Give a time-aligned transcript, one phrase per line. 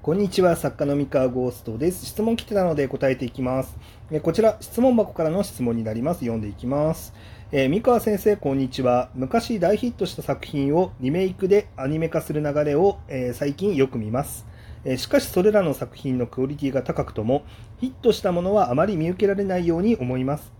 [0.00, 2.06] こんにちは、作家の三河ゴーストです。
[2.06, 3.76] 質問来てたので答えていきます。
[4.12, 6.20] えこちら、質問箱からの質問になります。
[6.20, 7.12] 読んでいきます。
[7.50, 9.10] えー三河先生、こんにちは。
[9.16, 14.46] 昔大ヒットした作品をリメイクでアニメ化する流れを、えー最近よく見ます。
[14.84, 17.42] えーしかしそれらの作品のクオリティが高くとも、
[17.78, 20.52] ヒットしたものはあまり見受けられないように思います。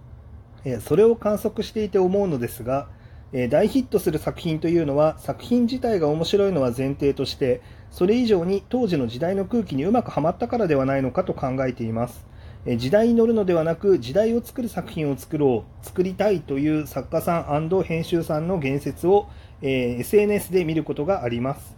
[0.64, 2.88] えそれを観測していて思うのですが、
[3.32, 7.60] えー大ヒットする作品というのは作品自体が面白いのは前提として
[7.90, 12.26] それ以上に当時の時代の空気にうまくはまったからではないのかと考えています。
[12.66, 19.28] えー時代に乗るのではなく時代を作る作品を作ろう作りたいという作家さん編集さんの言説を、
[19.62, 21.76] えー SNS で見ることがあります。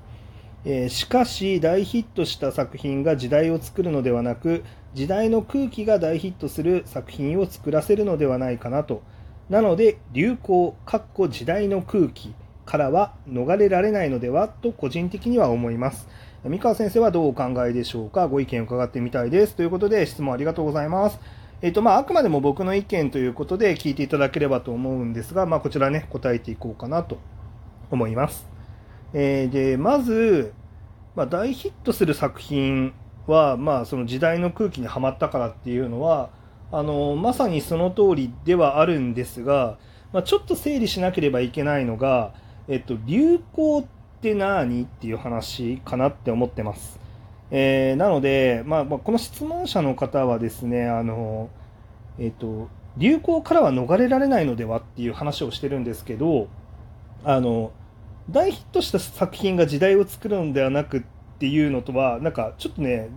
[0.65, 9.03] えしかし大ヒットした作品が時代を作るのではなく時代の空気が大ヒットする作品を作らせるのではないかなと
[9.51, 16.09] なので流行かっこ時代の空気からは逃れられないのではと個人的には思います。
[16.45, 18.29] 三川先生はどうお考えでしょうか？
[18.29, 19.57] ご意見を伺ってみたいです。
[19.57, 21.19] ということで質問ありがとうございます。
[21.63, 27.19] えっとまあ、あくまでも僕の意見ということで聞いていただければと思うんですが、まあ、こちらね答えていこうかなと
[27.91, 28.49] 思います。
[29.13, 30.53] えーでまず、
[31.17, 32.93] まあ、大ヒットする作品
[33.27, 36.31] は、まあ、その時代の空気にはまったからっていうのは
[36.73, 39.79] あのまさにその通りではあるんですが、
[40.13, 42.33] まあ、ちょっと整理しなければいけないのが、
[42.69, 43.85] えっと、流行っ
[44.21, 47.01] て何っていう話かなって思ってます。
[47.51, 51.51] えーなので、まあ、まあこの質問者の方はですねあの、
[52.19, 56.49] えっと、流行からは逃れられないのではっていう話をしてるんですけど
[57.25, 57.73] あの
[58.31, 61.03] 大ヒットした作品が時代を作るのではなくっ
[61.39, 63.09] ていうのとはなんかちょっとね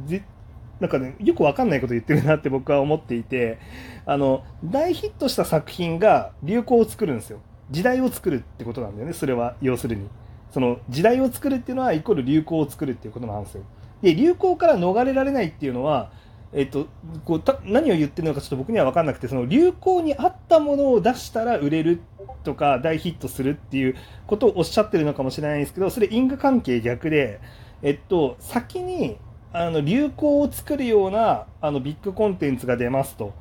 [0.79, 3.59] なんかねよくわかんないこと言ってるなって僕は思っていて
[4.05, 7.39] あの大ヒットした作品が流行を作るんですよ。
[7.71, 9.55] 時代を作るってことなんだよねそれは。
[9.61, 10.07] 要するに。
[10.51, 13.63] その時代を作るっていうのはイコール流行を作るっていうことなんですよ。
[14.03, 16.11] で流行から逃れられないっていうのは
[16.55, 16.87] えっと、
[17.25, 21.99] こうた何を言ってるのかちょっと僕には分かんなくてその流行に合ったものを出したら売れる
[22.43, 23.95] とか大ヒットするっていう
[24.27, 27.39] ことをおっしゃってるのかもしれないんですけどそれ因果関係逆で、
[27.81, 29.17] えっと、先に
[29.53, 33.33] あの流行を作るようなあのビッグコンテンツが出ますと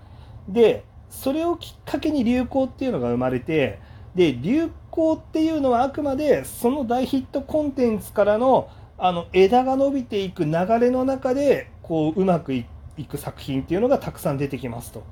[0.46, 3.80] でそれをきっかけに流行っていうのが生まれて
[4.14, 8.68] で流行っていうのはあくまでその大ヒットコンテンツからの
[8.98, 12.66] あの枝が伸びていく流れの中でこううまくい
[13.08, 15.02] く作品っていうのがたくさん出てきますと。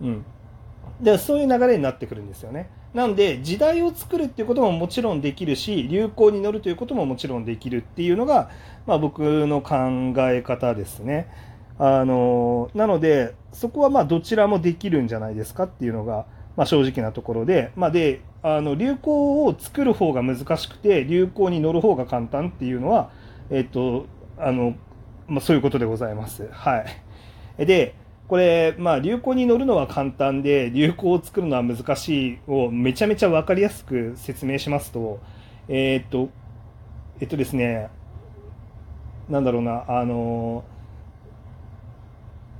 [0.00, 0.24] うん、
[1.00, 2.68] でそういう流れになってくるんですよね。
[2.94, 8.50] なんで時代を作るっていうことももちろんできるし流行に乗るということももちろんできるっていうのが、
[8.86, 11.28] まあ、僕の考え方ですね。
[11.78, 23.10] あのなのでそこはまどちらもできるんじゃないですかっていうのが、まあ、正直なところで,、まあ、であの流行を作る方が難しくて流行に乗る方が簡単っていうのは、
[23.50, 24.06] えっと
[24.36, 24.74] あの
[25.26, 26.48] ま、そういうことでございます。
[26.50, 26.84] は
[27.58, 27.94] い、で
[28.30, 35.18] これ、まあ、流行に乗るのは簡単で流行を作るのは難しいをめちゃめちゃ分かりやすく説明しますと
[35.66, 36.28] えーっと
[37.20, 37.90] えっとですね
[39.28, 40.62] なんだろうなあの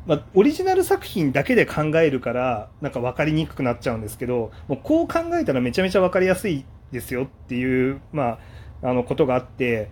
[0.07, 8.41] まあ、オリジナル作品だけで考えるからなんか分かりにくくなっちゃうんですけどもうこう考えたらめちゃめちゃ分かりやすいですよっていう、ま
[8.83, 9.89] あ、あのことがあって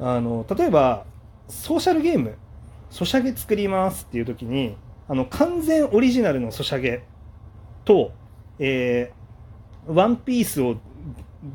[0.00, 1.04] あの例えば
[1.48, 2.38] ソーシャルゲーム
[2.94, 4.76] ソシャゲ作りますっていう時に
[5.08, 7.02] あの完全オリジナルのソシャゲ
[7.84, 8.12] と、
[8.60, 9.24] えー
[9.86, 10.76] ワンピースを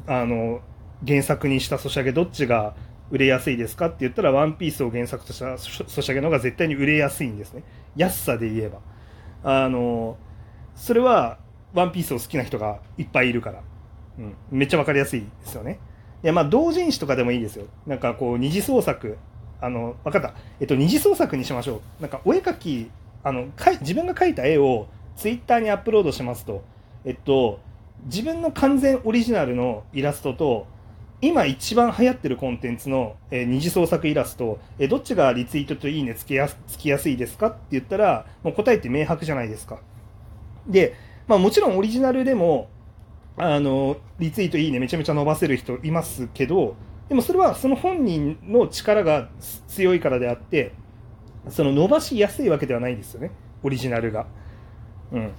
[0.06, 0.62] あの
[1.08, 2.76] 原作にしたソシャゲどっちが
[3.10, 7.64] 売れやすいですかって言ったらワンピースを原作としたソシャゲの方が絶対に売れやすいんですね。
[7.96, 8.80] 安さで言えば。
[9.44, 10.18] あの
[10.76, 11.40] それは
[11.74, 13.64] ワンピースを好きな人がいっぱいいるから、
[14.20, 15.80] うん、めっちゃ分かりやすいですよね。
[16.24, 17.66] いやまあ同人誌とかでもいいですよ。
[17.88, 19.18] なんかこう二次創作
[19.62, 22.02] あの分かった、えっと、二次創作にしましょう。
[22.02, 22.90] なんかお絵描き
[23.24, 26.64] あのかい自分が描いた絵をツイッターにアップロードしますと。
[27.06, 27.60] えっと
[28.06, 30.68] 自分の完全オリジナルのイラストと
[31.22, 37.48] 今一番流行ってるコンテンツの、えー二次創作イラスト、えーどっちがリツイートといいねつけやすつきやすいですか？
[37.48, 39.82] って言ったらもう答えって明白じゃないですか。
[40.66, 40.96] で、
[41.28, 42.70] まあ、もちろんオリジナルでも
[43.36, 46.76] あのリツイートいいねめちゃめちゃ伸ばせる人いますけど
[47.10, 49.30] でもそれはその本人の力が
[49.68, 50.74] 強いからであって
[51.50, 53.32] その伸ばしやすいわけではないんですよね。
[53.64, 54.28] オリジナルが。
[55.12, 55.32] うん。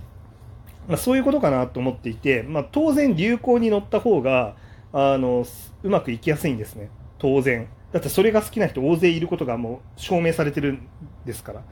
[0.89, 4.57] まあ、そういうことかなと思っていて、まあ、当然流行に乗った方が
[4.93, 5.47] あの
[5.83, 6.91] うまくいきやすいんですね。
[7.19, 7.69] 当然。
[7.93, 10.89] だってそれが好きな人大勢いることがもう証明されてるん
[11.25, 11.63] ですから。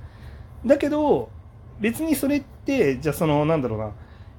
[0.64, 1.30] だけど
[1.80, 3.92] 別にそれってじゃあそのなんだろうな。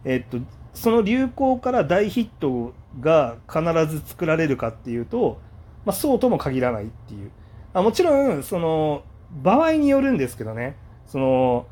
[0.06, 0.38] えっと
[0.74, 5.42] その流行から大ヒットが必ず作られるかっていうと、
[5.90, 7.32] まあ、そうとも限らないっていう。
[7.74, 9.02] あもちろんその
[9.42, 10.76] 場合によるんですけどね。
[11.08, 11.66] その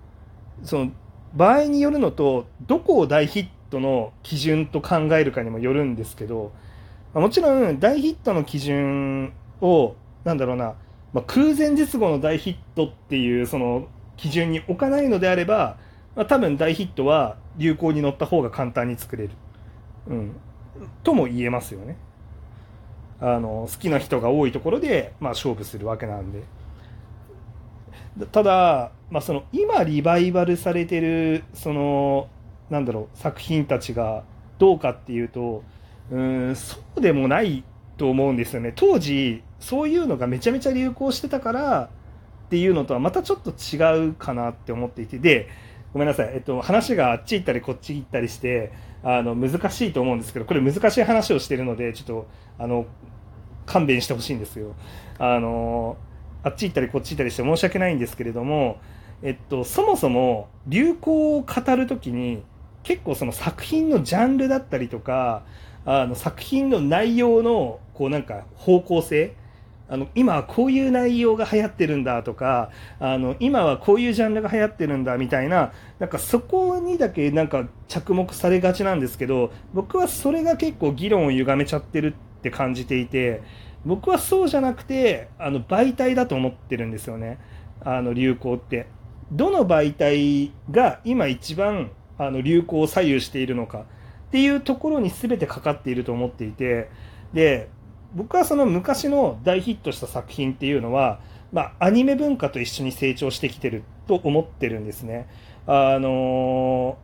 [0.63, 0.91] その
[1.35, 6.51] 場合によるのとどこを大ヒットの基準と考えるかにもよるんですけど
[7.13, 9.93] もちろん大ヒットの基準を
[10.23, 10.73] なんだろうな、
[11.13, 15.77] まあ、空前絶後の大ヒットっていうその基準に置かないのであれば、
[16.15, 19.29] まあ、多分大ヒットは流行に乗った方が簡単に作れる、
[20.07, 20.31] うん、
[21.03, 21.97] とも言えますよね。
[23.19, 26.43] あの好きな人が多いところで、まあ、勝負するわけなんで。
[28.31, 32.29] ただ、まあ、その今リバイバルされてるその
[32.69, 34.23] なんだろう作品たちが
[34.57, 35.63] どうかっていうと
[36.11, 37.63] うんそうでもない
[37.97, 41.89] と思うんですよね当時そういうのがめちゃめちゃ流行してたから
[42.47, 45.47] っていうのとはまたちょっと違うかなって思っていてで
[45.97, 48.71] ごめんなさい、えっと、話があっち行ったりこっち行ったりして
[49.01, 52.27] あの難しいと思うんですけどこれ難しい話をしてるのでちょっと
[52.59, 52.85] あの
[53.65, 54.75] 勘弁してほしいんですよ。
[55.17, 55.97] あの
[56.43, 58.77] あっち行ったりこっち行ったりして申し訳ないんですけれども、
[59.23, 62.43] えっと、そもそも流行を語る時に
[62.83, 65.45] 結構その作品のジャンルだったりとか
[65.83, 69.33] あの作品の内容のこうなんか方向性
[69.89, 83.41] あの今はこういう内容が流行ってるんだとかあの今はこういうジャンルが流行ってるんだみたいななんかそこにだけなんか着目されがちなんですけど僕はそれが結構議論を歪めちゃってるって感じていて
[83.85, 87.39] 僕はそうじゃなくてあの媒体だと思ってるんですよね
[87.81, 88.87] あの流行って。
[89.31, 93.79] どの媒体が今一番あの流行を左右しているのか
[94.27, 96.89] っていうところに全てかかっていると思っていて
[97.33, 97.69] で
[98.17, 101.19] 僕はその昔の大ヒットした作品っていうのは、
[101.53, 105.29] まあ、アニメ文化と一緒に成長してきてると思ってるんですね。
[105.67, 106.97] あの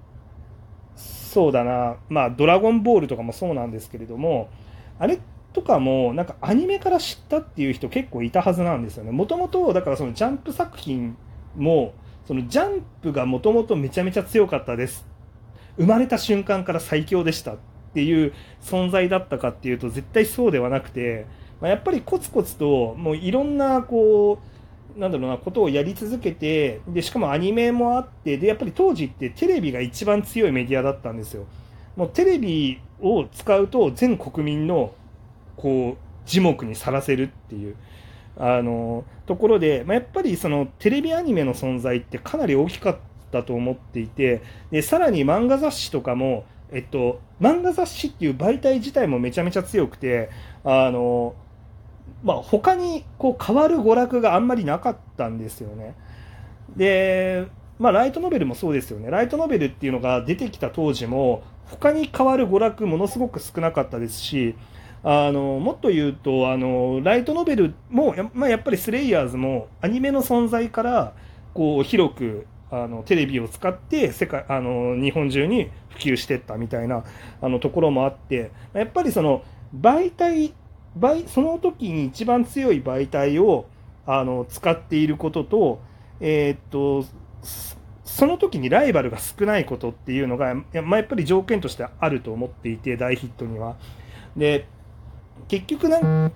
[0.96, 4.50] ー、そうだな、まあ、ドラゴンボールとかもそうなんですけれども、
[4.98, 5.20] あれ
[5.54, 9.12] とかも、なんかアニメから知ったっていう人結構いたはずなんですよね。
[9.12, 11.16] もともと、だからそのジャンプ作品
[11.56, 11.94] も、
[12.26, 15.06] そのジャンプがもともとめちゃめちゃ強かったです
[15.78, 17.56] 生まれた瞬間から最強でした
[17.94, 21.26] ていう存在だったかっていうと絶対そうではなくて、
[21.62, 24.40] まあ、やっぱりコツコツともういろんなこ
[24.98, 31.46] うなんだろうなことをやり続けてでしかもアニメもあってでやっぱり当時ってテレビが一番強いメディアだったんですよ。
[31.96, 34.94] もうテレビを使うと全国民の
[35.58, 37.76] こう耳目にさらせるっていう
[38.38, 42.98] あのところで、まあ、やっぱりそのテレビアニメの存在ってかなり大きかっ
[43.32, 44.42] たと思っていて
[44.72, 50.30] でさらに漫画雑誌とかも、えっと、漫画雑誌っていう媒体自体もめちゃめちゃ強くて
[50.64, 51.36] あの、
[52.24, 55.96] まあ、他にこう変わる娯楽があんまりなかったんですよね。
[56.76, 57.48] で
[57.80, 59.10] まあ、ライトノベルもそうですよね。
[59.10, 64.56] ライトノベルっていうのが出てきた当時も、他に変わる娯楽ものすごく少なかったですし、
[65.04, 71.14] あのもっと言うとあのライトノベルもや,、まあ、やっぱりスレイヤーズもアニメの存在から
[71.54, 77.04] こう広くあのテレビを使って世界あの日本中に普及していったみたいな
[77.40, 79.44] あのところもあってやっぱりその
[79.80, 80.56] 媒体
[80.98, 83.68] 媒その時に一番強い媒体を
[84.08, 85.82] あの使っていることと,、
[86.20, 87.06] えー、っと
[88.04, 93.76] その時にライバルが少ないことっていうのが、まあ、やっぱり条件としてあると思っていて大ヒットには。
[94.36, 94.68] で
[95.48, 96.34] 結局なん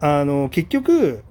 [0.00, 1.24] あの結局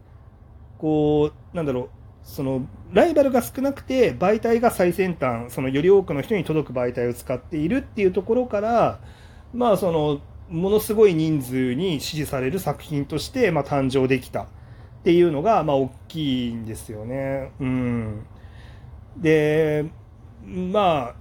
[0.77, 1.98] こうなんだろう
[2.29, 8.99] そのライバルが少なくて媒体が最先端そのより多くの人に届く媒体を使っているっていうところから
[9.51, 14.47] まあそのものすごい人数に支持される作品として、まあ、誕生できたっ
[15.03, 17.51] ていうのが、まあ、大きいんですよね。
[17.59, 18.25] うん、
[19.17, 19.85] で
[20.45, 21.15] まあ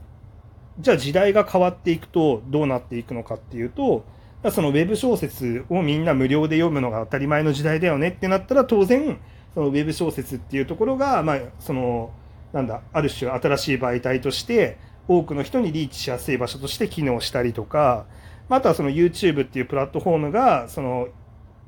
[0.79, 4.05] じゃあ時代が変わっていくとどうなっていくのかっていうと、
[4.51, 9.19] そのウェブ小説をみんな無料で読むのが当たり前の時代だよねってなったら当然
[9.55, 12.11] そのウェブ小説っていうところが、まあ、その
[12.53, 18.07] なんだある種新しい媒体として多くの人にリーチしやすい場所として機能したりとか
[18.49, 21.09] あとはその YouTube っていうプラットフォームがその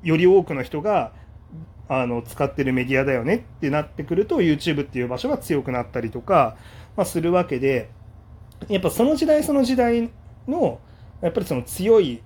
[0.03, 1.13] より多くの人が
[1.89, 6.57] あの使ってるメディアだよねってなってくると YouTube っていう場所が強くなったりとか、
[6.97, 7.91] まあ、するわけで
[8.69, 10.11] やっぱその時代その時代
[10.47, 10.79] の
[11.21, 12.23] やっぱりその強い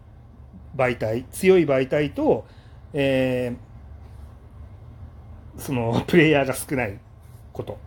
[0.77, 2.47] 媒体強い媒体と、
[2.93, 3.74] えー、
[5.59, 6.99] そのプレイヤーが少ない
[7.53, 7.79] こと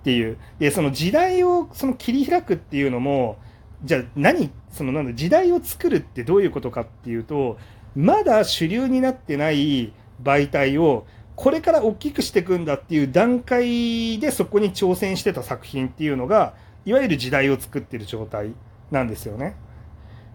[0.00, 3.38] っていうでその時代をその切り開くっていうのも
[3.84, 7.58] じゃあ何そのなんだ時代を作るってどういうことかっていうと
[7.94, 18.52] まだ主流になってない媒体をこれから大きくしていくんだっていう段階でそこに挑戦してた作品っていうのがいわゆる時代を作ってる状態
[18.90, 19.56] なんですよね。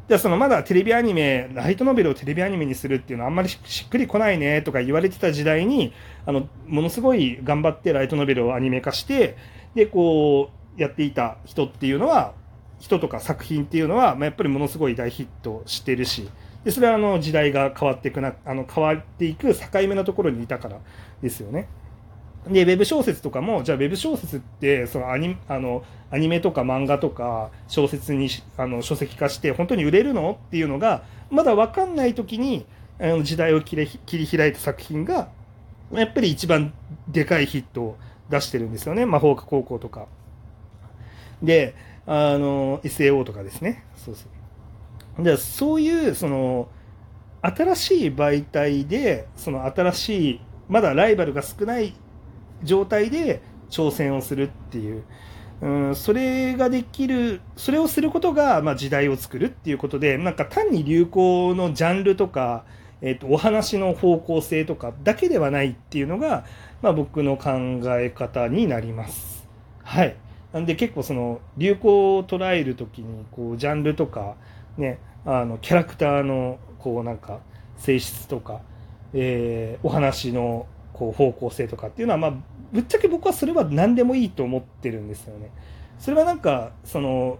[0.07, 5.93] じゃあそのまだテレビアニメ、ライトノベルをテレビアニメにするっていうのはあんまりしっくりこないねとか言われてた時代に、
[6.25, 9.35] あの、ものすごい頑張ってライトノベルをアニメ化して、
[9.75, 12.33] で、こう、やっていた人っていうのは、
[12.79, 16.29] 人とか作品っていうのは、まあ、やっぱりものすごい大ヒットしてるし、
[16.63, 20.79] でそれはあの時代が変わっていくな、あの変わっていく境目のところにいたから
[21.21, 21.67] ですよね。
[22.49, 30.39] で、ウェブ小説とかも、じゃあウェブ小説って、そのアニあのアニメとか漫画とか小説にあの書籍化して本当に売れるの？
[30.47, 32.65] っていうのが、まだ分かんない時に、
[32.99, 35.29] あの時代を切り切り開いた作品が、
[35.91, 36.73] やっぱり一番
[37.07, 37.97] でかいヒットを
[38.29, 39.05] 出してるんですよね。
[39.05, 40.07] 魔法科高校とか。
[41.41, 41.75] で、
[42.05, 43.85] あの、SAO とかですね。
[43.95, 44.25] そうそ
[45.19, 45.23] う。
[45.23, 46.67] で、そういう、その、
[47.41, 51.93] 新しい媒体で、その新しい、まだライバルが少ない
[52.63, 55.03] 状態で挑戦をするっていう、
[55.61, 62.63] うん、それができる、それをすることが、まあ、時代を作るっていうことで、なんか単に流行のジャンルとか、
[63.01, 66.45] えっ、と、お話の方向性とかだけではないっていうのが、
[66.81, 67.51] まあ、僕の考
[67.99, 69.47] え方になります。
[69.83, 70.15] はい。
[70.53, 74.35] なんで結構その流行を捉える時にこうジャンルとか
[74.77, 77.39] ねあのキャラクターのこうなんか
[77.77, 78.61] 性質とか、
[79.13, 80.65] えー、お話の
[80.97, 82.33] こう方向性とかっていうのは、まあ、
[82.73, 85.51] ぶっちゃけ僕はそれは何でもいいと思ってるんですよね。
[85.99, 87.39] それはなんか、その、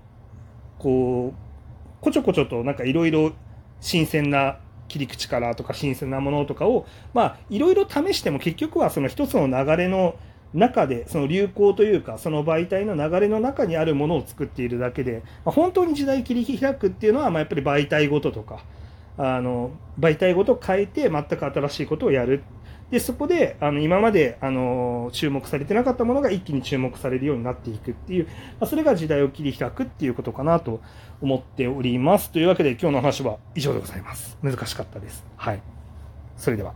[0.77, 3.31] こう、こちょこちょとなんかいろいろ
[3.81, 10.15] 新鮮な切り口からとか新鮮なものとかを、まあ、いろいろ試しても結局はその一つの流れの
[10.53, 18.63] 中で、その流行というか、その媒体の流れの中にあるものを作っているだけで、まあ、本当に時代切り開くっていうのは、まあ、やっぱり媒体ごととか、
[19.17, 22.43] あの媒体ごと変えて全く新しいことをやる
[22.91, 30.79] でそこであの今まであの注目されてなかったものが一気に注目されるようになっていくっていう、まあ、それが時代を切り開くっていうことかなと
[31.21, 32.31] 思っております。
[32.31, 34.37] というわけで今日の話は以上でございます。
[34.41, 35.25] 難しかったです。
[35.35, 35.61] はい。
[36.37, 36.73] それでは。